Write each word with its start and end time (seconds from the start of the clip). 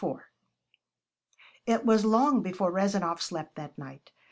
IV 0.03 0.17
It 1.67 1.85
was 1.85 2.03
long 2.03 2.41
before 2.41 2.71
Rezanov 2.71 3.21
slept 3.21 3.53
that 3.57 3.77
night. 3.77 4.09